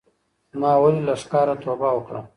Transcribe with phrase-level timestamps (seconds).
[0.59, 2.21] ما ولې له ښکاره توبه وکړه